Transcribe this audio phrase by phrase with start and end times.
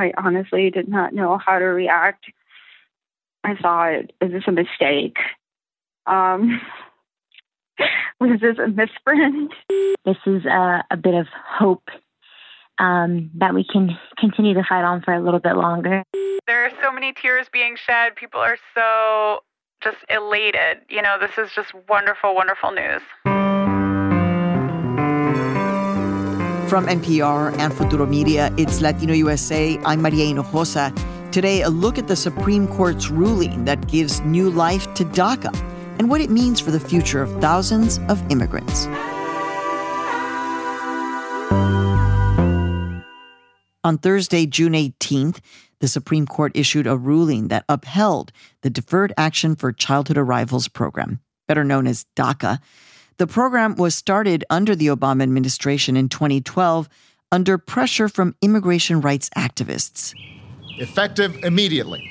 [0.00, 2.24] I honestly did not know how to react.
[3.44, 5.16] I thought, is this a mistake?
[6.06, 6.60] Um,
[8.20, 9.52] was this a misprint?
[10.04, 11.88] This is a, a bit of hope
[12.78, 16.02] um, that we can continue to fight on for a little bit longer.
[16.46, 18.16] There are so many tears being shed.
[18.16, 19.40] People are so
[19.82, 20.78] just elated.
[20.88, 23.02] You know, this is just wonderful, wonderful news.
[26.70, 29.76] From NPR and Futuro Media, it's Latino USA.
[29.84, 30.94] I'm Maria Hinojosa.
[31.32, 35.52] Today, a look at the Supreme Court's ruling that gives new life to DACA
[35.98, 38.86] and what it means for the future of thousands of immigrants.
[43.82, 45.40] On Thursday, June 18th,
[45.80, 48.30] the Supreme Court issued a ruling that upheld
[48.62, 51.18] the Deferred Action for Childhood Arrivals program,
[51.48, 52.60] better known as DACA.
[53.20, 56.88] The program was started under the Obama administration in 2012
[57.30, 60.14] under pressure from immigration rights activists.
[60.78, 62.02] Effective immediately,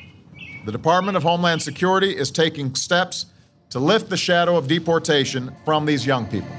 [0.67, 3.25] the Department of Homeland Security is taking steps
[3.71, 6.55] to lift the shadow of deportation from these young people.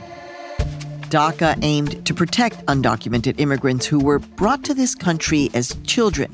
[1.10, 6.28] DACA aimed to protect undocumented immigrants who were brought to this country as children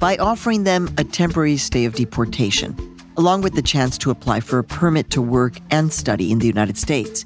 [0.00, 4.58] by offering them a temporary stay of deportation along with the chance to apply for
[4.58, 7.24] a permit to work and study in the United States.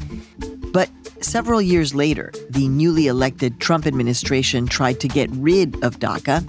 [0.73, 6.47] But several years later, the newly elected Trump administration tried to get rid of DACA.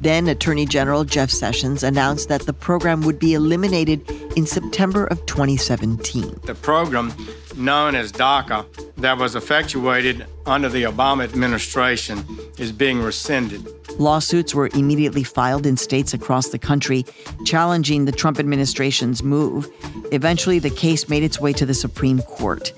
[0.00, 5.24] Then Attorney General Jeff Sessions announced that the program would be eliminated in September of
[5.26, 6.40] 2017.
[6.44, 7.12] The program
[7.56, 12.24] known as DACA that was effectuated under the Obama administration
[12.58, 13.66] is being rescinded.
[13.98, 17.04] Lawsuits were immediately filed in states across the country
[17.44, 19.70] challenging the Trump administration's move.
[20.12, 22.72] Eventually, the case made its way to the Supreme Court.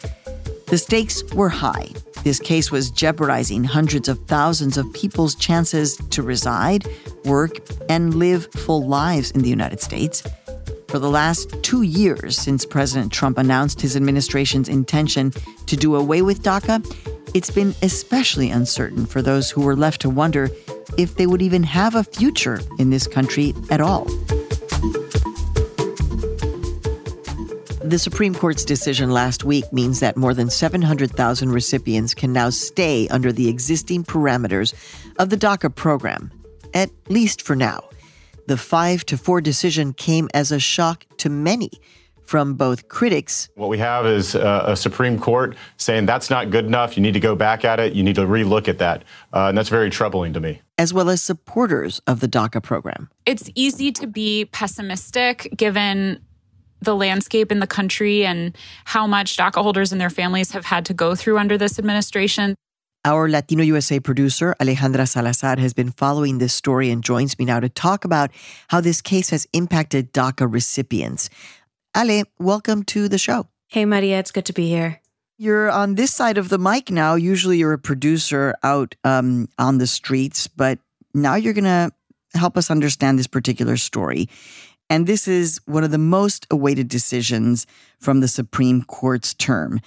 [0.66, 1.88] The stakes were high.
[2.24, 6.86] This case was jeopardizing hundreds of thousands of people's chances to reside,
[7.24, 7.58] work,
[7.90, 10.22] and live full lives in the United States.
[10.94, 15.32] For the last two years since President Trump announced his administration's intention
[15.66, 16.86] to do away with DACA,
[17.34, 20.50] it's been especially uncertain for those who were left to wonder
[20.96, 24.04] if they would even have a future in this country at all.
[27.82, 33.08] The Supreme Court's decision last week means that more than 700,000 recipients can now stay
[33.08, 34.74] under the existing parameters
[35.18, 36.30] of the DACA program,
[36.72, 37.82] at least for now.
[38.46, 41.70] The 5 to 4 decision came as a shock to many
[42.26, 43.48] from both critics.
[43.54, 46.96] What we have is uh, a Supreme Court saying that's not good enough.
[46.96, 47.92] You need to go back at it.
[47.92, 49.04] You need to relook at that.
[49.32, 50.60] Uh, and that's very troubling to me.
[50.78, 53.10] As well as supporters of the DACA program.
[53.26, 56.20] It's easy to be pessimistic given
[56.80, 60.84] the landscape in the country and how much DACA holders and their families have had
[60.86, 62.54] to go through under this administration.
[63.06, 67.60] Our Latino USA producer, Alejandra Salazar, has been following this story and joins me now
[67.60, 68.30] to talk about
[68.68, 71.28] how this case has impacted DACA recipients.
[71.94, 73.46] Ale, welcome to the show.
[73.68, 75.02] Hey, Maria, it's good to be here.
[75.36, 77.14] You're on this side of the mic now.
[77.14, 80.78] Usually you're a producer out um, on the streets, but
[81.12, 81.92] now you're going to
[82.32, 84.30] help us understand this particular story.
[84.88, 87.66] And this is one of the most awaited decisions
[88.00, 89.80] from the Supreme Court's term.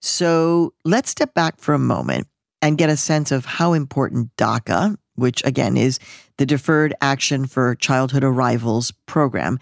[0.00, 2.26] So let's step back for a moment
[2.64, 5.98] and get a sense of how important DACA, which again is
[6.38, 9.58] the Deferred Action for Childhood Arrivals program,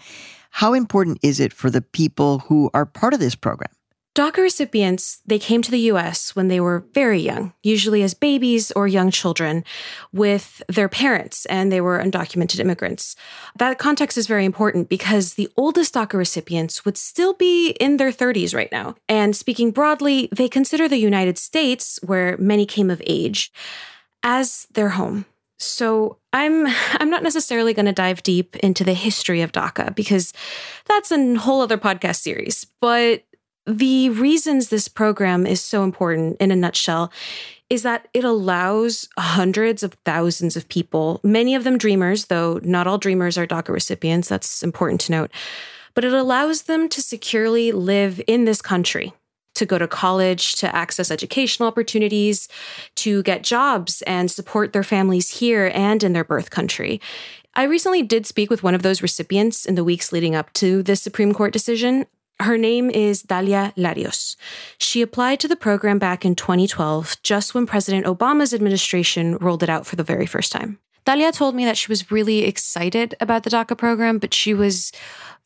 [0.51, 3.71] how important is it for the people who are part of this program?
[4.15, 8.71] DACA recipients, they came to the US when they were very young, usually as babies
[8.73, 9.63] or young children
[10.11, 13.15] with their parents, and they were undocumented immigrants.
[13.57, 18.11] That context is very important because the oldest DACA recipients would still be in their
[18.11, 18.95] 30s right now.
[19.09, 23.51] And speaking broadly, they consider the United States, where many came of age,
[24.21, 25.25] as their home.
[25.57, 26.67] So I'm
[26.99, 30.33] I'm not necessarily going to dive deep into the history of DACA because
[30.85, 32.67] that's a whole other podcast series.
[32.79, 33.23] But
[33.65, 37.11] the reasons this program is so important in a nutshell
[37.69, 42.87] is that it allows hundreds of thousands of people, many of them dreamers, though not
[42.87, 45.31] all dreamers are DACA recipients, that's important to note,
[45.93, 49.13] but it allows them to securely live in this country
[49.55, 52.47] to go to college, to access educational opportunities,
[52.95, 56.99] to get jobs and support their families here and in their birth country.
[57.55, 60.81] I recently did speak with one of those recipients in the weeks leading up to
[60.81, 62.07] this Supreme Court decision.
[62.43, 64.35] Her name is Dalia Larios.
[64.77, 69.69] She applied to the program back in 2012, just when President Obama's administration rolled it
[69.69, 70.77] out for the very first time.
[71.05, 74.91] Dalia told me that she was really excited about the DACA program, but she was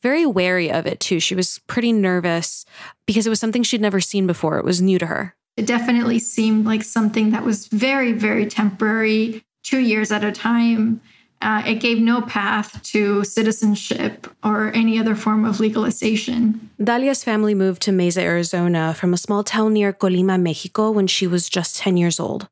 [0.02, 1.20] very wary of it too.
[1.20, 2.64] She was pretty nervous
[3.06, 4.58] because it was something she'd never seen before.
[4.58, 5.36] It was new to her.
[5.56, 11.00] It definitely seemed like something that was very, very temporary, two years at a time.
[11.40, 16.70] Uh, it gave no path to citizenship or any other form of legalization.
[16.80, 21.26] Dalia's family moved to Mesa, Arizona from a small town near Colima, Mexico when she
[21.26, 22.48] was just 10 years old.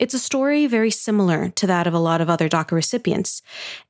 [0.00, 3.42] It's a story very similar to that of a lot of other DACA recipients.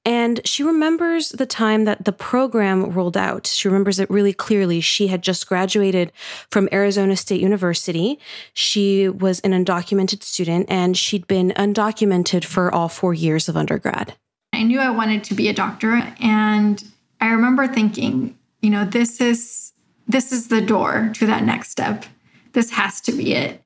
[0.05, 3.47] And she remembers the time that the program rolled out.
[3.47, 4.81] She remembers it really clearly.
[4.81, 6.11] She had just graduated
[6.51, 8.19] from Arizona State University.
[8.55, 14.17] She was an undocumented student and she'd been undocumented for all four years of undergrad.
[14.53, 15.95] I knew I wanted to be a doctor.
[16.21, 16.83] And
[17.21, 19.73] I remember thinking, you know, this is
[20.09, 22.05] this is the door to that next step.
[22.53, 23.63] This has to be it.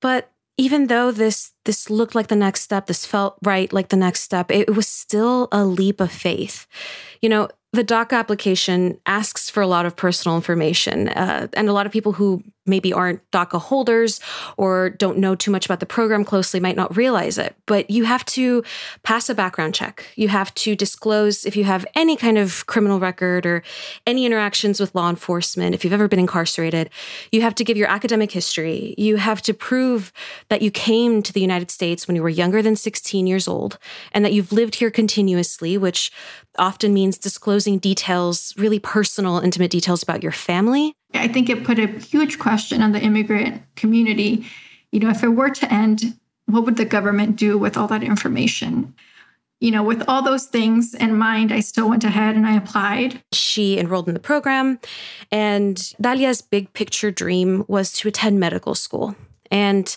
[0.00, 3.96] But even though this this looked like the next step, this felt right like the
[3.96, 6.66] next step, it was still a leap of faith.
[7.20, 11.72] You know, the DACA application asks for a lot of personal information, uh, and a
[11.72, 14.20] lot of people who maybe aren't DACA holders
[14.56, 17.56] or don't know too much about the program closely might not realize it.
[17.66, 18.62] But you have to
[19.02, 20.06] pass a background check.
[20.16, 23.62] You have to disclose if you have any kind of criminal record or
[24.06, 26.90] any interactions with law enforcement, if you've ever been incarcerated.
[27.32, 28.94] You have to give your academic history.
[28.96, 30.12] You have to prove
[30.48, 33.78] that you came to the United States when you were younger than 16 years old
[34.12, 36.10] and that you've lived here continuously, which
[36.58, 41.78] often means disclosing details, really personal, intimate details about your family I think it put
[41.78, 44.46] a huge question on the immigrant community.
[44.92, 48.02] You know, if it were to end, what would the government do with all that
[48.02, 48.94] information?
[49.60, 53.22] You know, with all those things in mind, I still went ahead and I applied.
[53.32, 54.78] She enrolled in the program,
[55.30, 59.16] and Dalia's big picture dream was to attend medical school.
[59.50, 59.96] And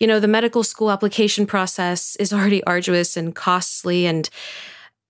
[0.00, 4.28] you know, the medical school application process is already arduous and costly and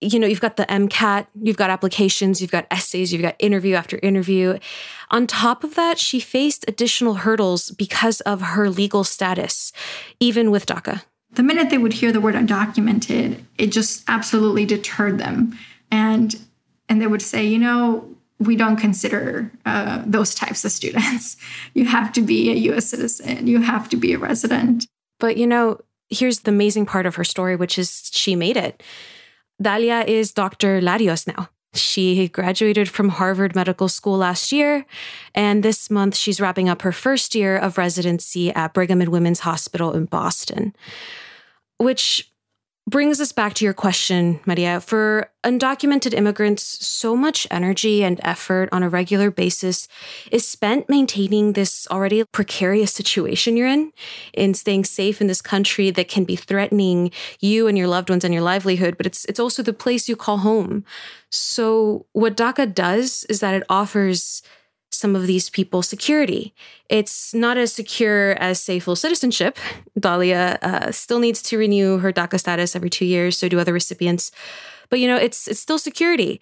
[0.01, 3.75] you know, you've got the MCAT, you've got applications, you've got essays, you've got interview
[3.75, 4.59] after interview.
[5.11, 9.73] On top of that, she faced additional hurdles because of her legal status,
[10.21, 11.03] even with DACA.
[11.33, 15.59] The minute they would hear the word undocumented, it just absolutely deterred them.
[15.91, 16.37] And
[16.89, 18.07] and they would say, you know,
[18.39, 21.37] we don't consider uh, those types of students.
[21.75, 24.87] You have to be a US citizen, you have to be a resident.
[25.19, 28.83] But you know, here's the amazing part of her story, which is she made it.
[29.63, 30.81] Dalia is Dr.
[30.81, 31.49] Larios now.
[31.75, 34.87] She graduated from Harvard Medical School last year,
[35.35, 39.41] and this month she's wrapping up her first year of residency at Brigham and Women's
[39.41, 40.75] Hospital in Boston,
[41.79, 42.33] which
[42.95, 44.81] brings us back to your question, Maria.
[44.81, 49.89] For undocumented immigrants, so much energy and effort on a regular basis
[50.31, 53.93] is spent maintaining this already precarious situation you're in,
[54.33, 57.11] in staying safe in this country that can be threatening
[57.41, 60.15] you and your loved ones and your livelihood, but it's it's also the place you
[60.15, 60.85] call home.
[61.31, 64.41] So what DACA does is that it offers
[64.95, 66.55] some of these people security.
[66.89, 69.59] It's not as secure as, say, full citizenship.
[69.99, 73.73] Dalia uh, still needs to renew her DACA status every two years, so do other
[73.73, 74.31] recipients.
[74.91, 76.41] But you know, it's it's still security,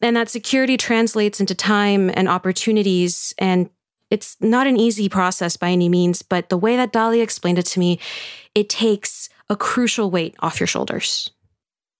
[0.00, 3.34] and that security translates into time and opportunities.
[3.38, 3.68] And
[4.10, 6.22] it's not an easy process by any means.
[6.22, 7.98] But the way that Dalia explained it to me,
[8.54, 11.30] it takes a crucial weight off your shoulders.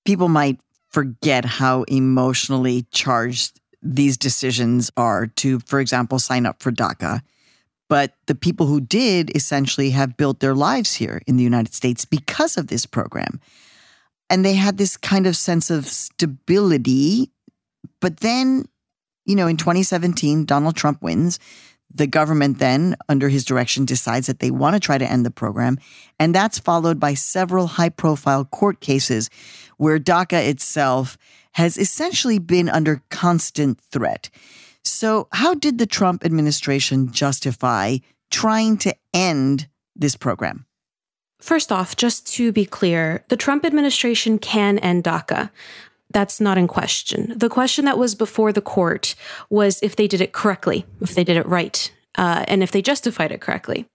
[0.04, 0.58] People might
[0.90, 7.22] forget how emotionally charged these decisions are to, for example, sign up for DACA.
[7.88, 12.04] But the people who did essentially have built their lives here in the United States
[12.04, 13.40] because of this program.
[14.28, 17.32] And they had this kind of sense of stability.
[18.00, 18.66] But then,
[19.24, 21.40] you know, in 2017, Donald Trump wins.
[21.92, 25.32] The government then, under his direction, decides that they want to try to end the
[25.32, 25.78] program.
[26.20, 29.28] And that's followed by several high profile court cases
[29.78, 31.18] where DACA itself
[31.52, 34.30] has essentially been under constant threat.
[34.84, 37.98] So, how did the Trump administration justify
[38.30, 40.66] trying to end this program?
[41.40, 45.50] First off, just to be clear, the Trump administration can end DACA.
[46.12, 47.32] That's not in question.
[47.36, 49.14] The question that was before the court
[49.48, 52.82] was if they did it correctly, if they did it right, uh, and if they
[52.82, 53.86] justified it correctly.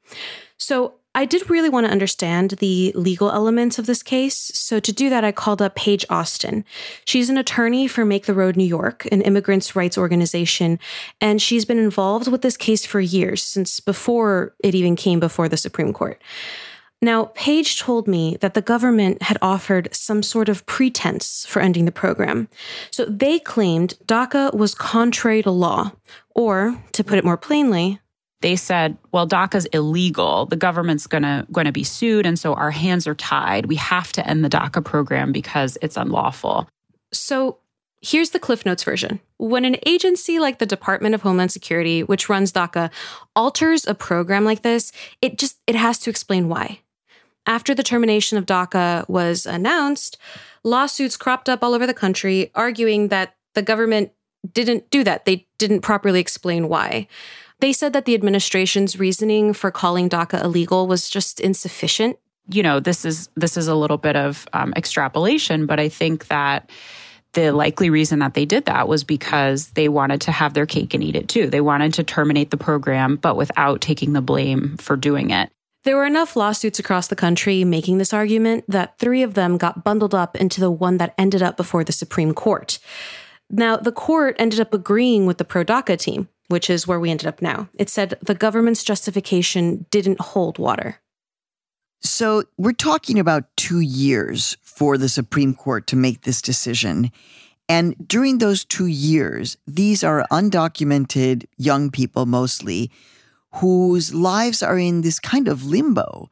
[0.57, 4.35] So I did really want to understand the legal elements of this case.
[4.53, 6.65] So to do that, I called up Paige Austin.
[7.05, 10.77] She's an attorney for Make the Road New York, an immigrants' rights organization,
[11.21, 15.47] and she's been involved with this case for years, since before it even came before
[15.47, 16.21] the Supreme Court.
[17.01, 21.85] Now, Paige told me that the government had offered some sort of pretense for ending
[21.85, 22.49] the program.
[22.91, 25.93] So they claimed DACA was contrary to law,
[26.33, 27.99] or, to put it more plainly,
[28.41, 30.45] they said, well, DACA's illegal.
[30.45, 33.65] The government's gonna going to be sued, and so our hands are tied.
[33.65, 36.67] We have to end the DACA program because it's unlawful.
[37.11, 37.59] So
[38.01, 39.19] here's the Cliff Notes version.
[39.37, 42.91] When an agency like the Department of Homeland Security, which runs DACA,
[43.35, 46.81] alters a program like this, it just it has to explain why.
[47.47, 50.17] After the termination of DACA was announced,
[50.63, 54.11] lawsuits cropped up all over the country arguing that the government
[54.51, 55.25] didn't do that.
[55.25, 57.07] They didn't properly explain why.
[57.59, 62.17] They said that the administration's reasoning for calling DACA illegal was just insufficient.
[62.49, 66.27] You know, this is this is a little bit of um, extrapolation, but I think
[66.27, 66.69] that
[67.33, 70.93] the likely reason that they did that was because they wanted to have their cake
[70.93, 71.47] and eat it too.
[71.47, 75.49] They wanted to terminate the program, but without taking the blame for doing it.
[75.83, 79.83] There were enough lawsuits across the country making this argument that three of them got
[79.83, 82.79] bundled up into the one that ended up before the Supreme Court.
[83.51, 87.11] Now, the court ended up agreeing with the pro DACA team, which is where we
[87.11, 87.69] ended up now.
[87.73, 91.01] It said the government's justification didn't hold water.
[92.01, 97.11] So we're talking about two years for the Supreme Court to make this decision.
[97.67, 102.91] And during those two years, these are undocumented young people mostly
[103.55, 106.29] whose lives are in this kind of limbo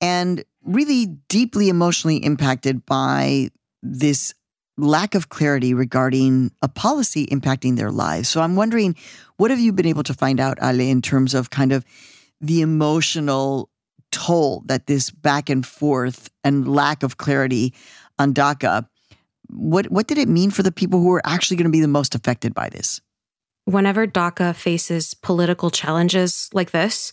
[0.00, 3.50] and really deeply emotionally impacted by
[3.82, 4.34] this
[4.78, 8.28] lack of clarity regarding a policy impacting their lives.
[8.28, 8.94] So I'm wondering,
[9.36, 11.84] what have you been able to find out, Ale, in terms of kind of
[12.40, 13.70] the emotional
[14.12, 17.74] toll that this back and forth and lack of clarity
[18.18, 18.86] on DACA,
[19.48, 21.88] what what did it mean for the people who are actually going to be the
[21.88, 23.00] most affected by this?
[23.64, 27.12] Whenever DACA faces political challenges like this,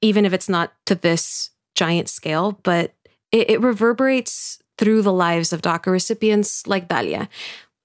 [0.00, 2.94] even if it's not to this giant scale, but
[3.32, 7.28] it, it reverberates through the lives of DACA recipients like Dalia,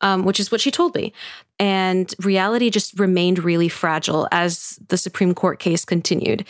[0.01, 1.13] um, which is what she told me.
[1.59, 6.45] And reality just remained really fragile as the Supreme Court case continued.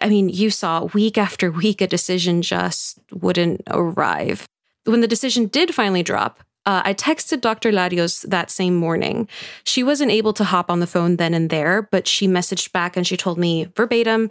[0.00, 4.48] I mean, you saw week after week, a decision just wouldn't arrive.
[4.84, 7.70] When the decision did finally drop, uh, I texted Dr.
[7.70, 9.28] Larios that same morning.
[9.64, 12.96] She wasn't able to hop on the phone then and there, but she messaged back
[12.96, 14.28] and she told me verbatim,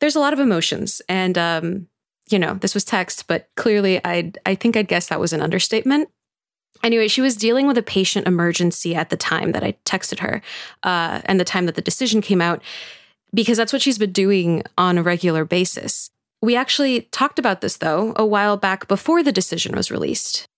[0.00, 1.00] there's a lot of emotions.
[1.08, 1.88] And um,
[2.28, 5.42] you know, this was text, but clearly I I think I'd guess that was an
[5.42, 6.08] understatement.
[6.82, 10.42] Anyway, she was dealing with a patient emergency at the time that I texted her,
[10.82, 12.62] uh, and the time that the decision came out,
[13.32, 16.10] because that's what she's been doing on a regular basis.
[16.42, 20.48] We actually talked about this, though, a while back before the decision was released.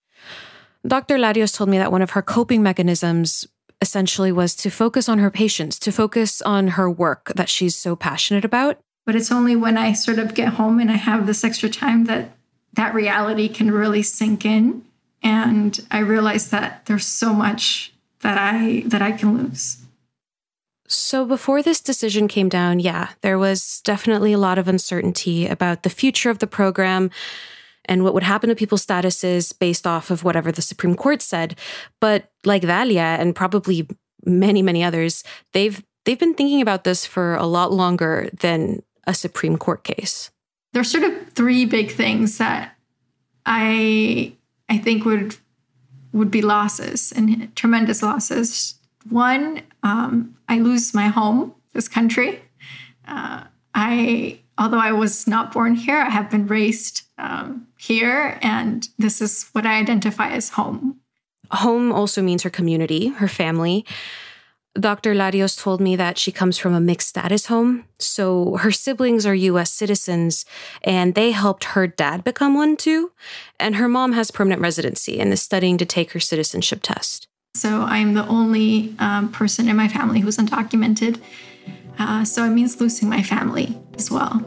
[0.87, 1.19] Dr.
[1.19, 3.47] Larios told me that one of her coping mechanisms
[3.81, 7.95] essentially was to focus on her patients, to focus on her work that she's so
[7.95, 8.81] passionate about.
[9.09, 12.05] But it's only when I sort of get home and I have this extra time
[12.05, 12.33] that
[12.75, 14.85] that reality can really sink in.
[15.23, 19.79] And I realize that there's so much that I that I can lose.
[20.89, 25.85] So before this decision came down, yeah, there was definitely a lot of uncertainty about
[25.85, 27.11] the future of the program
[27.87, 31.59] and what would happen to people's statuses based off of whatever the Supreme Court said.
[31.99, 33.89] But like Dalia and probably
[34.27, 35.25] many, many others,
[35.55, 40.31] they've they've been thinking about this for a lot longer than a Supreme Court case?
[40.73, 42.77] There's sort of three big things that
[43.45, 44.35] I
[44.69, 45.37] I think would
[46.13, 48.75] would be losses and tremendous losses.
[49.09, 52.41] One, um, I lose my home, this country.
[53.07, 58.89] Uh, I, although I was not born here, I have been raised um, here, and
[58.99, 61.01] this is what I identify as home.
[61.51, 63.87] Home also means her community, her family.
[64.79, 65.15] Dr.
[65.15, 67.85] Larios told me that she comes from a mixed status home.
[67.99, 70.45] So her siblings are US citizens
[70.83, 73.11] and they helped her dad become one too.
[73.59, 77.27] And her mom has permanent residency and is studying to take her citizenship test.
[77.55, 81.21] So I'm the only um, person in my family who's undocumented.
[81.99, 84.45] Uh, so it means losing my family as well.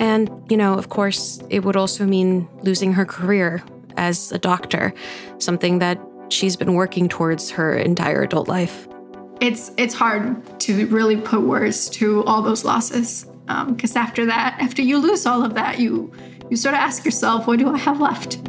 [0.00, 3.62] And, you know, of course, it would also mean losing her career
[3.96, 4.92] as a doctor,
[5.38, 8.88] something that she's been working towards her entire adult life
[9.40, 13.26] it's it's hard to really put words to all those losses
[13.68, 16.10] because um, after that after you lose all of that you
[16.50, 18.42] you sort of ask yourself what do i have left?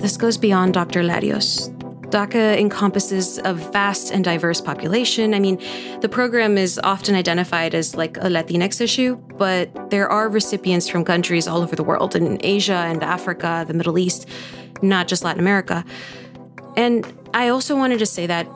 [0.00, 1.70] This goes beyond dr larios
[2.10, 5.34] DACA encompasses a vast and diverse population.
[5.34, 5.60] I mean,
[6.00, 11.04] the program is often identified as like a Latinx issue, but there are recipients from
[11.04, 14.28] countries all over the world in Asia and Africa, the Middle East
[14.82, 15.84] not just Latin America.
[16.76, 18.48] And I also wanted to say that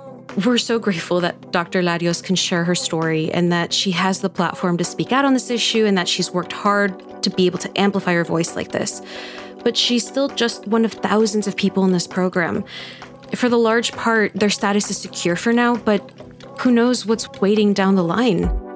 [0.45, 1.83] we're so grateful that Dr.
[1.83, 5.35] Larios can share her story and that she has the platform to speak out on
[5.35, 8.73] this issue and that she's worked hard to be able to amplify her voice like
[8.73, 9.03] this.
[9.65, 12.65] But she's still just one of thousands of people in this program.
[13.35, 16.09] For the large part, their status is secure for now, but
[16.61, 18.68] who knows what's waiting down the line?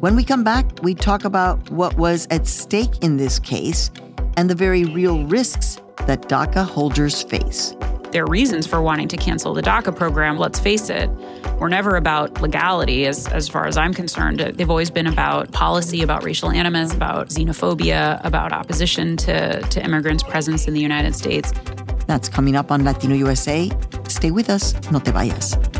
[0.00, 3.90] When we come back, we talk about what was at stake in this case
[4.38, 5.76] and the very real risks
[6.06, 7.74] that DACA holders face.
[8.10, 11.08] their reasons for wanting to cancel the DACA program, let's face it,
[11.60, 14.40] were never about legality, as, as far as I'm concerned.
[14.40, 20.24] They've always been about policy, about racial animus, about xenophobia, about opposition to, to immigrants'
[20.24, 21.52] presence in the United States.
[22.06, 23.70] That's coming up on Latino USA.
[24.08, 25.79] Stay with us, no te vayas.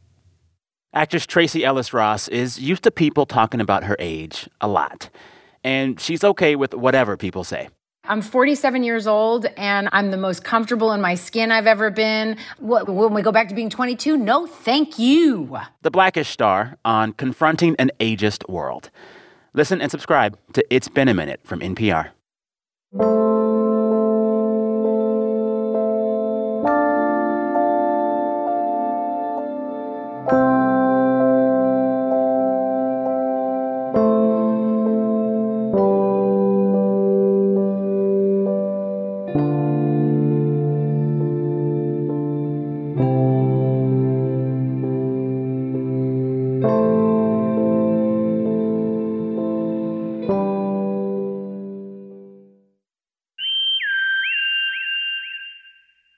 [0.93, 5.09] Actress Tracee Ellis Ross is used to people talking about her age a lot,
[5.63, 7.69] and she's okay with whatever people say.
[8.03, 12.35] I'm 47 years old and I'm the most comfortable in my skin I've ever been.
[12.59, 14.17] When we go back to being 22?
[14.17, 15.59] No, thank you.
[15.83, 18.89] The Black-ish Star on confronting an ageist world.
[19.53, 22.09] Listen and subscribe to It's Been a Minute from NPR.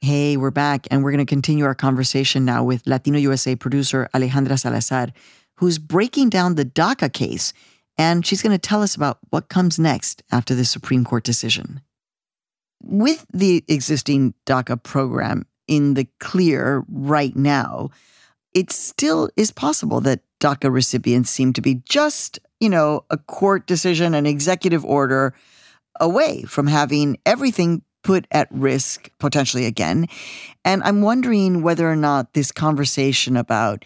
[0.03, 4.09] Hey, we're back, and we're going to continue our conversation now with Latino USA producer
[4.13, 5.13] Alejandra Salazar,
[5.55, 7.53] who's breaking down the DACA case,
[7.97, 11.79] and she's going to tell us about what comes next after the Supreme Court decision.
[12.83, 17.89] With the existing DACA program in the clear right now,
[18.53, 23.67] it still is possible that DACA recipients seem to be just, you know, a court
[23.67, 25.33] decision, an executive order
[26.01, 30.07] away from having everything put at risk potentially again.
[30.63, 33.85] And I'm wondering whether or not this conversation about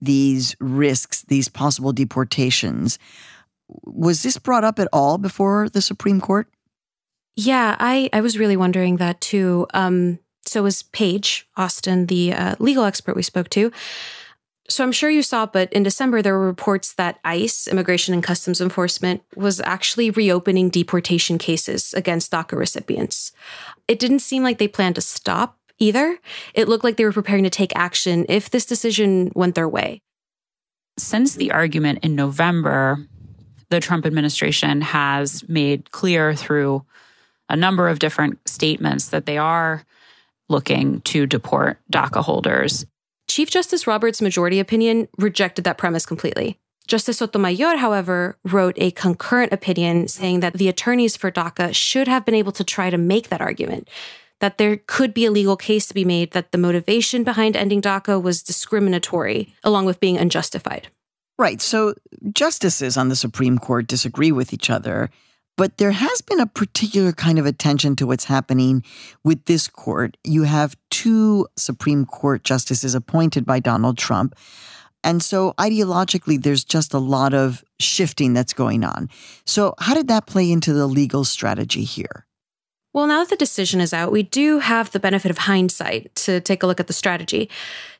[0.00, 2.98] these risks, these possible deportations,
[3.68, 6.48] was this brought up at all before the Supreme Court?
[7.36, 9.66] Yeah, I, I was really wondering that too.
[9.74, 13.70] Um, so was Paige Austin, the uh, legal expert we spoke to.
[14.70, 18.22] So I'm sure you saw, but in December, there were reports that ICE, Immigration and
[18.22, 23.32] Customs Enforcement, was actually reopening deportation cases against DACA recipients.
[23.86, 26.18] It didn't seem like they planned to stop either.
[26.52, 30.02] It looked like they were preparing to take action if this decision went their way.
[30.98, 32.98] Since the argument in November,
[33.70, 36.84] the Trump administration has made clear through
[37.48, 39.84] a number of different statements that they are
[40.48, 42.84] looking to deport DACA holders.
[43.38, 46.58] Chief Justice Roberts' majority opinion rejected that premise completely.
[46.88, 52.24] Justice Sotomayor, however, wrote a concurrent opinion saying that the attorneys for DACA should have
[52.24, 53.88] been able to try to make that argument,
[54.40, 57.80] that there could be a legal case to be made that the motivation behind ending
[57.80, 60.88] DACA was discriminatory, along with being unjustified.
[61.38, 61.60] Right.
[61.60, 61.94] So
[62.32, 65.10] justices on the Supreme Court disagree with each other.
[65.58, 68.84] But there has been a particular kind of attention to what's happening
[69.24, 70.16] with this court.
[70.22, 74.36] You have two Supreme Court justices appointed by Donald Trump.
[75.02, 79.10] And so ideologically, there's just a lot of shifting that's going on.
[79.46, 82.24] So, how did that play into the legal strategy here?
[82.94, 86.40] Well, now that the decision is out, we do have the benefit of hindsight to
[86.40, 87.50] take a look at the strategy.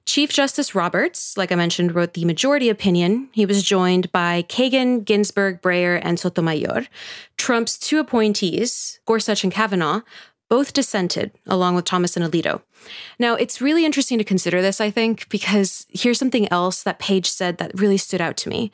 [0.09, 3.29] Chief Justice Roberts, like I mentioned, wrote the majority opinion.
[3.33, 6.87] He was joined by Kagan, Ginsburg, Breyer, and Sotomayor.
[7.37, 10.01] Trump's two appointees, Gorsuch and Kavanaugh,
[10.49, 12.62] both dissented, along with Thomas and Alito.
[13.18, 17.31] Now, it's really interesting to consider this, I think, because here's something else that Paige
[17.31, 18.73] said that really stood out to me.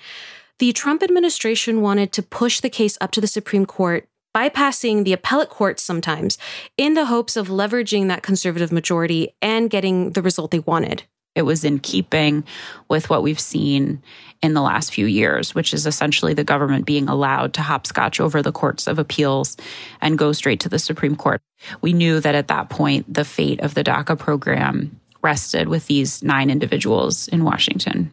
[0.60, 5.12] The Trump administration wanted to push the case up to the Supreme Court bypassing the
[5.12, 6.38] appellate courts sometimes
[6.76, 11.02] in the hopes of leveraging that conservative majority and getting the result they wanted.
[11.34, 12.44] It was in keeping
[12.88, 14.02] with what we've seen
[14.40, 18.40] in the last few years, which is essentially the government being allowed to hopscotch over
[18.40, 19.56] the courts of appeals
[20.00, 21.40] and go straight to the Supreme Court.
[21.80, 26.22] We knew that at that point, the fate of the DACA program rested with these
[26.22, 28.12] nine individuals in Washington.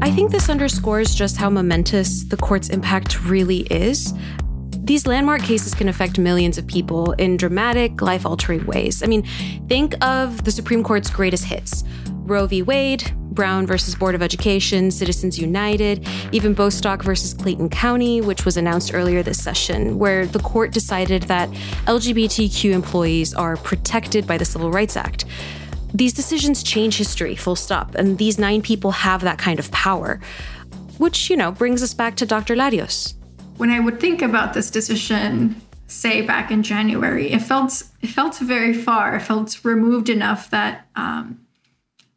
[0.00, 4.14] I think this underscores just how momentous the court's impact really is
[4.88, 9.02] These landmark cases can affect millions of people in dramatic, life altering ways.
[9.02, 9.22] I mean,
[9.68, 12.62] think of the Supreme Court's greatest hits Roe v.
[12.62, 18.56] Wade, Brown versus Board of Education, Citizens United, even Bostock versus Clayton County, which was
[18.56, 21.50] announced earlier this session, where the court decided that
[21.84, 25.26] LGBTQ employees are protected by the Civil Rights Act.
[25.92, 30.18] These decisions change history, full stop, and these nine people have that kind of power.
[30.96, 32.56] Which, you know, brings us back to Dr.
[32.56, 33.17] Larios.
[33.58, 38.38] When I would think about this decision, say back in January, it felt it felt
[38.38, 39.16] very far.
[39.16, 41.40] It felt removed enough that um,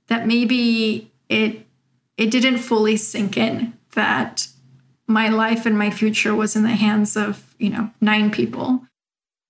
[0.08, 1.66] that maybe it
[2.18, 4.48] it didn't fully sink in that
[5.08, 8.86] my life and my future was in the hands of you know nine people.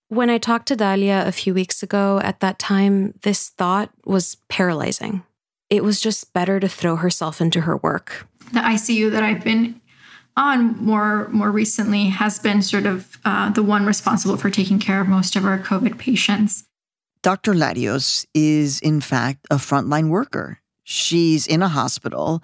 [0.08, 4.36] When I talked to Dalia a few weeks ago, at that time, this thought was
[4.50, 5.24] paralyzing.
[5.70, 8.28] It was just better to throw herself into her work.
[8.52, 9.81] The ICU that I've been
[10.38, 15.02] on more more recently has been sort of uh, the one responsible for taking care
[15.02, 16.66] of most of our COVID patients.
[17.22, 17.54] Dr.
[17.54, 20.60] Larios is, in fact, a frontline worker.
[20.84, 22.42] She's in a hospital,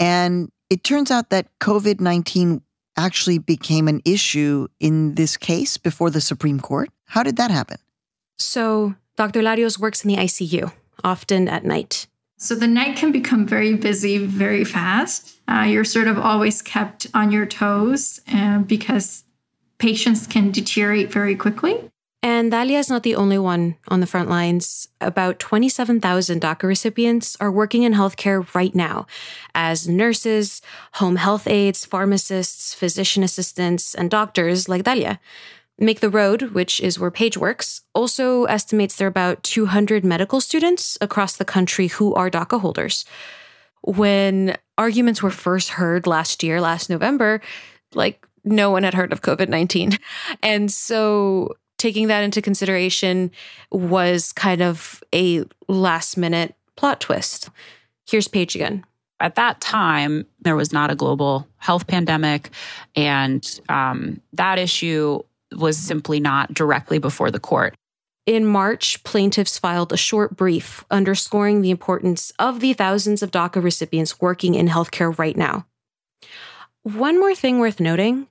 [0.00, 2.62] and it turns out that COVID 19
[2.96, 6.90] actually became an issue in this case before the Supreme Court.
[7.04, 7.76] How did that happen?
[8.38, 9.42] So, Dr.
[9.42, 10.72] Larios works in the ICU,
[11.04, 12.06] often at night.
[12.38, 15.38] So, the night can become very busy very fast.
[15.48, 19.24] Uh, you're sort of always kept on your toes uh, because
[19.78, 21.90] patients can deteriorate very quickly.
[22.22, 24.88] And Dalia is not the only one on the front lines.
[25.00, 29.06] About 27,000 DACA recipients are working in healthcare right now
[29.54, 30.60] as nurses,
[30.94, 35.18] home health aides, pharmacists, physician assistants, and doctors like Dalia.
[35.78, 40.40] Make the Road, which is where Paige works, also estimates there are about 200 medical
[40.40, 43.04] students across the country who are DACA holders.
[43.82, 47.42] When arguments were first heard last year, last November,
[47.94, 49.98] like no one had heard of COVID 19.
[50.42, 53.30] And so taking that into consideration
[53.70, 57.50] was kind of a last minute plot twist.
[58.08, 58.84] Here's Paige again.
[59.20, 62.50] At that time, there was not a global health pandemic,
[62.94, 67.74] and um, that issue was simply not directly before the court.
[68.26, 73.62] In March, plaintiffs filed a short brief underscoring the importance of the thousands of DACA
[73.62, 75.66] recipients working in healthcare right now.
[76.82, 78.26] One more thing worth noting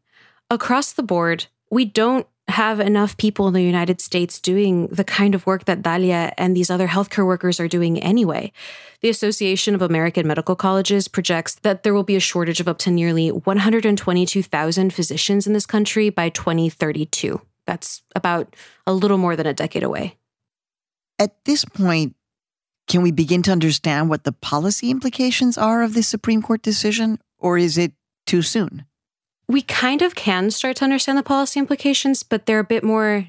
[0.50, 5.34] across the board, we don't have enough people in the United States doing the kind
[5.34, 8.52] of work that Dalia and these other healthcare workers are doing anyway.
[9.02, 12.78] The Association of American Medical Colleges projects that there will be a shortage of up
[12.80, 17.42] to nearly 122,000 physicians in this country by 2032.
[17.66, 18.56] That's about
[18.86, 20.18] a little more than a decade away.
[21.18, 22.16] At this point,
[22.88, 27.20] can we begin to understand what the policy implications are of this Supreme Court decision,
[27.40, 27.94] or is it
[28.28, 28.86] too soon?
[29.48, 33.26] We kind of can start to understand the policy implications, but they're a bit more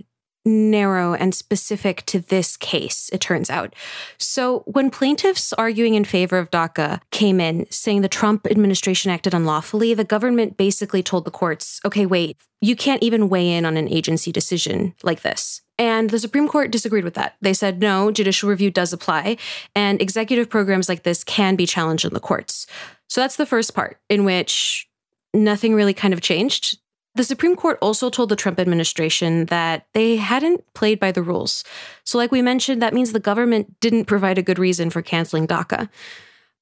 [0.47, 3.75] narrow and specific to this case, it turns out.
[4.17, 9.35] So, when plaintiffs arguing in favor of DACA came in saying the Trump administration acted
[9.35, 13.77] unlawfully, the government basically told the courts, okay, wait, you can't even weigh in on
[13.77, 15.61] an agency decision like this.
[15.79, 17.37] And the Supreme Court disagreed with that.
[17.43, 19.37] They said, no, judicial review does apply,
[19.75, 22.67] and executive programs like this can be challenged in the courts.
[23.09, 24.89] So, that's the first part in which
[25.37, 26.79] nothing really kind of changed.
[27.15, 31.65] The Supreme Court also told the Trump administration that they hadn't played by the rules.
[32.05, 35.47] So, like we mentioned, that means the government didn't provide a good reason for canceling
[35.47, 35.89] DACA.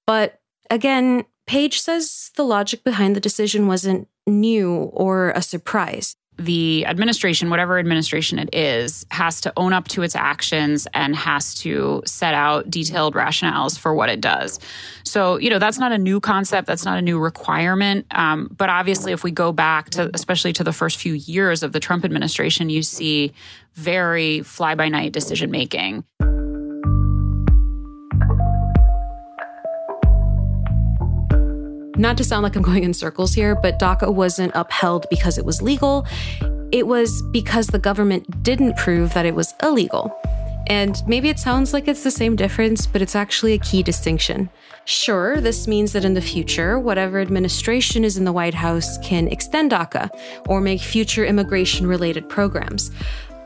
[0.06, 6.84] But again, Paige says the logic behind the decision wasn't new or a surprise the
[6.86, 12.02] administration, whatever administration it is, has to own up to its actions and has to
[12.06, 14.58] set out detailed rationales for what it does.
[15.04, 18.06] So, you know, that's not a new concept, that's not a new requirement.
[18.10, 21.72] Um, but obviously, if we go back to, especially to the first few years of
[21.72, 23.32] the Trump administration, you see
[23.74, 26.04] very fly by night decision making.
[31.96, 35.44] Not to sound like I'm going in circles here, but DACA wasn't upheld because it
[35.44, 36.06] was legal.
[36.72, 40.12] It was because the government didn't prove that it was illegal.
[40.66, 44.48] And maybe it sounds like it's the same difference, but it's actually a key distinction.
[44.86, 49.28] Sure, this means that in the future, whatever administration is in the White House can
[49.28, 50.08] extend DACA
[50.48, 52.90] or make future immigration related programs.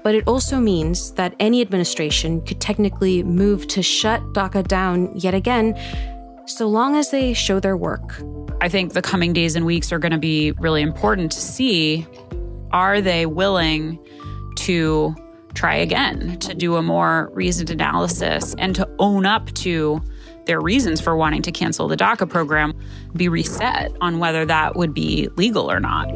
[0.05, 5.35] But it also means that any administration could technically move to shut DACA down yet
[5.35, 5.75] again
[6.49, 8.21] so long as they show their work.
[8.61, 12.07] I think the coming days and weeks are going to be really important to see
[12.73, 13.99] are they willing
[14.57, 15.15] to
[15.55, 20.01] try again, to do a more reasoned analysis, and to own up to
[20.47, 22.73] their reasons for wanting to cancel the DACA program,
[23.15, 26.09] be reset on whether that would be legal or not.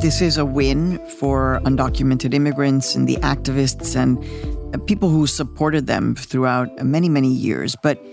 [0.00, 4.18] this is a win for undocumented immigrants and the activists and
[4.78, 7.76] people who supported them throughout many, many years.
[7.82, 8.04] But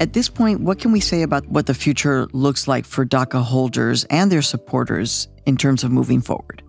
[0.00, 3.42] at this point, what can we say about what the future looks like for DACA
[3.42, 6.62] holders and their supporters in terms of moving forward?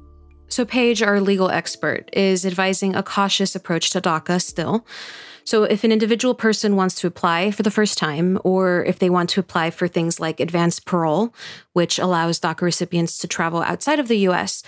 [0.50, 4.86] So, Paige, our legal expert, is advising a cautious approach to DACA still.
[5.46, 9.10] So, if an individual person wants to apply for the first time, or if they
[9.10, 11.34] want to apply for things like advanced parole,
[11.74, 14.62] which allows DACA recipients to travel outside of the US,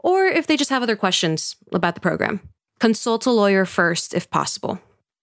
[0.00, 2.40] or if they just have other questions about the program,
[2.82, 4.76] consult a lawyer first if possible.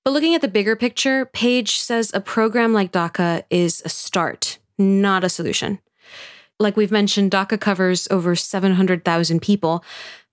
[0.05, 4.59] But looking at the bigger picture, Paige says a program like DACA is a start,
[4.77, 5.79] not a solution.
[6.57, 9.83] Like we've mentioned, DACA covers over 700,000 people,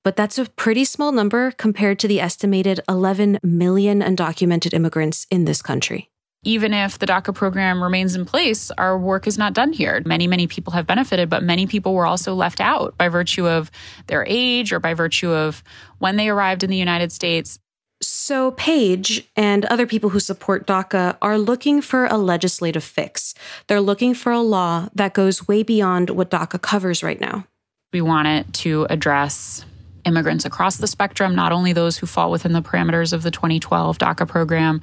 [0.05, 5.47] but that's a pretty small number compared to the estimated 11 million undocumented immigrants in
[5.47, 6.09] this country.
[6.47, 10.01] Even if the DACA program remains in place, our work is not done here.
[10.07, 13.69] Many, many people have benefited, but many people were also left out by virtue of
[14.07, 15.65] their age or by virtue of
[15.99, 17.59] when they arrived in the United States.
[18.01, 23.35] So, Paige and other people who support DACA are looking for a legislative fix.
[23.67, 27.45] They're looking for a law that goes way beyond what DACA covers right now.
[27.93, 29.65] We want it to address
[30.07, 33.99] immigrants across the spectrum, not only those who fall within the parameters of the 2012
[33.99, 34.81] DACA program.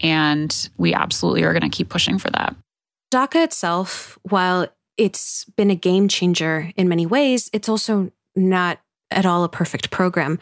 [0.00, 2.54] And we absolutely are going to keep pushing for that.
[3.12, 9.24] DACA itself, while it's been a game changer in many ways, it's also not at
[9.24, 10.38] all a perfect program.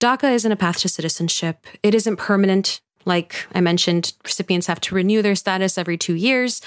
[0.00, 1.66] DACA isn't a path to citizenship.
[1.82, 2.80] It isn't permanent.
[3.04, 6.62] Like I mentioned, recipients have to renew their status every two years.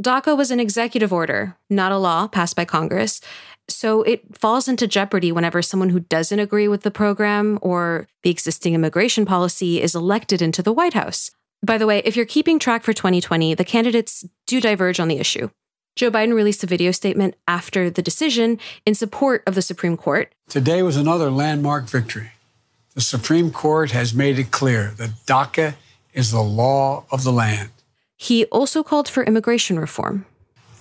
[0.00, 3.20] DACA was an executive order, not a law passed by Congress.
[3.68, 8.30] So it falls into jeopardy whenever someone who doesn't agree with the program or the
[8.30, 11.30] existing immigration policy is elected into the White House.
[11.64, 15.18] By the way, if you're keeping track for 2020, the candidates do diverge on the
[15.18, 15.48] issue.
[15.94, 20.34] Joe Biden released a video statement after the decision in support of the Supreme Court.
[20.48, 22.30] Today was another landmark victory.
[22.94, 25.74] The Supreme Court has made it clear that DACA
[26.14, 27.70] is the law of the land.
[28.16, 30.26] He also called for immigration reform.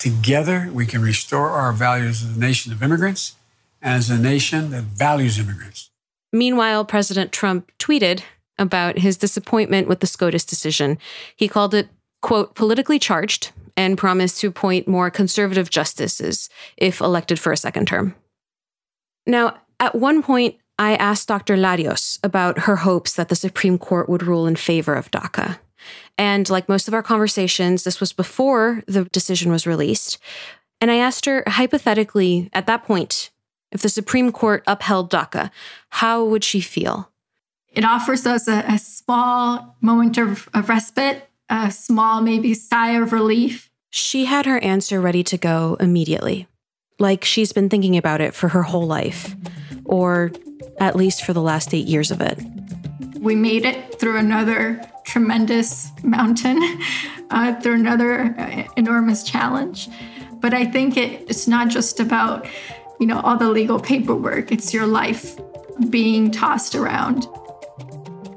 [0.01, 3.35] Together, we can restore our values as a nation of immigrants
[3.83, 5.91] and as a nation that values immigrants.
[6.33, 8.23] Meanwhile, President Trump tweeted
[8.57, 10.97] about his disappointment with the SCOTUS decision.
[11.35, 11.87] He called it,
[12.23, 17.87] quote, politically charged and promised to appoint more conservative justices if elected for a second
[17.87, 18.15] term.
[19.27, 21.55] Now, at one point, I asked Dr.
[21.55, 25.59] Larios about her hopes that the Supreme Court would rule in favor of DACA.
[26.17, 30.17] And like most of our conversations, this was before the decision was released.
[30.79, 33.29] And I asked her hypothetically at that point,
[33.71, 35.49] if the Supreme Court upheld DACA,
[35.89, 37.09] how would she feel?
[37.69, 43.13] It offers us a, a small moment of, of respite, a small, maybe sigh of
[43.13, 43.69] relief.
[43.89, 46.47] She had her answer ready to go immediately,
[46.99, 49.35] like she's been thinking about it for her whole life,
[49.85, 50.31] or
[50.79, 52.39] at least for the last eight years of it.
[53.19, 56.61] We made it through another tremendous mountain,
[57.29, 59.89] uh, through another uh, enormous challenge.
[60.39, 62.47] But I think it, it's not just about,
[62.99, 64.51] you know, all the legal paperwork.
[64.51, 65.39] It's your life
[65.89, 67.27] being tossed around.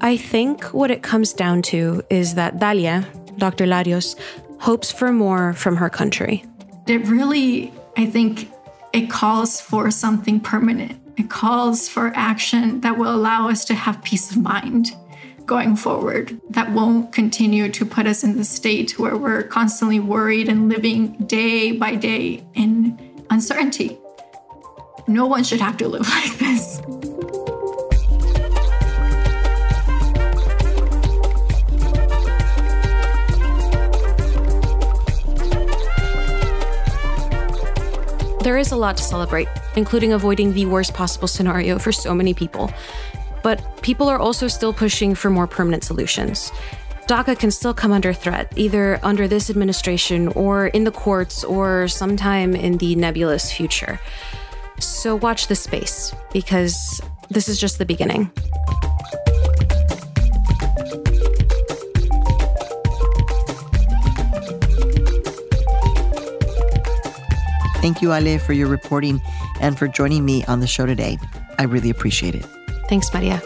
[0.01, 3.05] I think what it comes down to is that Dalia,
[3.37, 3.65] Dr.
[3.65, 4.15] Larios,
[4.59, 6.45] hopes for more from her country.
[6.87, 8.51] It really, I think,
[8.93, 11.01] it calls for something permanent.
[11.17, 14.91] It calls for action that will allow us to have peace of mind
[15.45, 20.49] going forward that won't continue to put us in the state where we're constantly worried
[20.49, 23.97] and living day by day in uncertainty.
[25.07, 26.81] No one should have to live like this.
[38.45, 42.35] There is a lot to celebrate, including avoiding the worst possible scenario for so many
[42.35, 42.71] people.
[43.45, 46.51] But people are also still pushing for more permanent solutions.
[47.05, 51.87] DACA can still come under threat, either under this administration or in the courts or
[51.87, 53.99] sometime in the nebulous future.
[54.79, 58.31] So watch this space, because this is just the beginning.
[67.83, 69.21] Thank you, Ale, for your reporting
[69.61, 71.19] and for joining me on the show today.
[71.59, 72.54] I really appreciate it.
[72.87, 73.41] Thanks, Maria.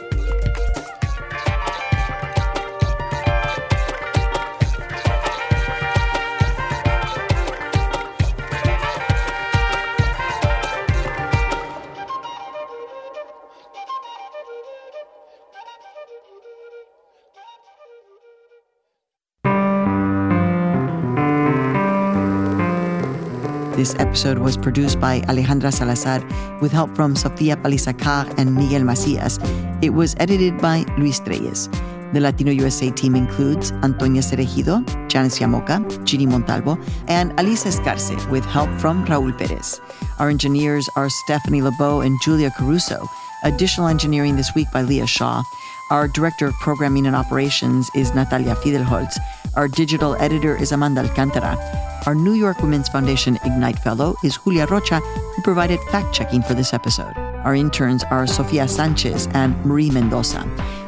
[23.80, 26.20] This episode was produced by Alejandra Salazar
[26.60, 29.40] with help from Sofia Paliza-Carre and Miguel Macias.
[29.82, 31.72] It was edited by Luis Trelles.
[32.12, 38.44] The Latino USA team includes Antonia Cereijido, Janice Llamoca, Ginny Montalvo, and Alice Escarce with
[38.44, 39.80] help from Raul Perez.
[40.20, 43.08] Our engineers are Stephanie Lebow and Julia Caruso.
[43.46, 45.42] Additional engineering this week by Leah Shaw.
[45.90, 49.16] Our director of programming and operations is Natalia Fidelholtz.
[49.56, 51.89] Our digital editor is Amanda Alcantara.
[52.06, 56.54] Our New York Women's Foundation Ignite Fellow is Julia Rocha, who provided fact checking for
[56.54, 57.14] this episode.
[57.44, 60.40] Our interns are Sofia Sanchez and Marie Mendoza.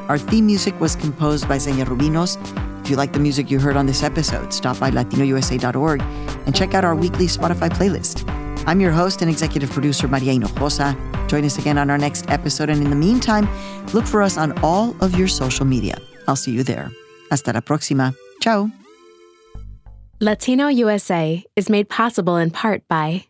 [0.07, 2.37] Our theme music was composed by Xenia Rubinos.
[2.83, 6.73] If you like the music you heard on this episode, stop by latinousa.org and check
[6.73, 8.27] out our weekly Spotify playlist.
[8.67, 10.95] I'm your host and executive producer, Maria Hinojosa.
[11.27, 13.47] Join us again on our next episode, and in the meantime,
[13.93, 15.97] look for us on all of your social media.
[16.27, 16.91] I'll see you there.
[17.29, 18.13] Hasta la próxima.
[18.41, 18.80] Ciao.
[20.23, 23.25] Latino USA is made possible in part by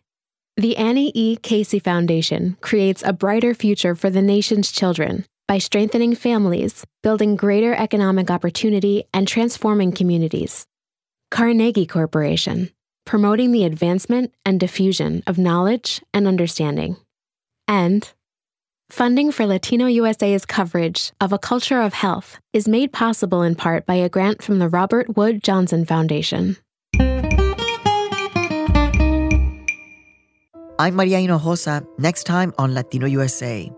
[0.58, 1.36] the Annie E.
[1.36, 7.72] Casey Foundation creates a brighter future for the nation's children by strengthening families, building greater
[7.72, 10.66] economic opportunity, and transforming communities.
[11.30, 12.68] Carnegie Corporation,
[13.06, 16.98] promoting the advancement and diffusion of knowledge and understanding.
[17.66, 18.06] And
[18.90, 23.86] funding for Latino USA's coverage of a culture of health is made possible in part
[23.86, 26.58] by a grant from the Robert Wood Johnson Foundation.
[30.78, 31.86] I'm Maria Hinojosa.
[31.98, 33.70] Next time on Latino USA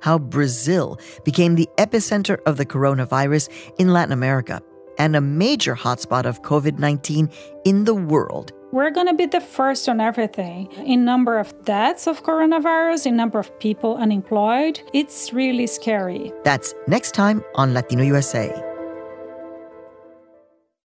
[0.00, 4.60] how Brazil became the epicenter of the coronavirus in Latin America
[4.98, 7.28] and a major hotspot of COVID 19
[7.64, 8.52] in the world.
[8.72, 10.70] We're going to be the first on everything.
[10.84, 16.32] In number of deaths of coronavirus, in number of people unemployed, it's really scary.
[16.44, 18.65] That's next time on Latino USA.